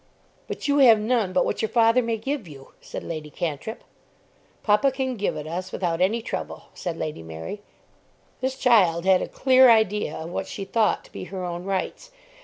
"But 0.47 0.67
you 0.67 0.79
have 0.79 0.99
none 0.99 1.31
but 1.31 1.45
what 1.45 1.61
your 1.61 1.69
father 1.69 2.01
may 2.01 2.17
give 2.17 2.47
you," 2.47 2.73
said 2.81 3.03
Lady 3.03 3.29
Cantrip. 3.29 3.83
"Papa 4.63 4.91
can 4.91 5.15
give 5.15 5.37
it 5.37 5.45
us 5.45 5.71
without 5.71 6.01
any 6.01 6.23
trouble," 6.23 6.63
said 6.73 6.97
Lady 6.97 7.21
Mary. 7.21 7.61
This 8.39 8.57
child 8.57 9.05
had 9.05 9.21
a 9.21 9.27
clear 9.27 9.69
idea 9.69 10.15
of 10.15 10.31
what 10.31 10.47
she 10.47 10.65
thought 10.65 11.05
to 11.05 11.11
be 11.11 11.25
her 11.25 11.45
own 11.45 11.65
rights. 11.65 12.09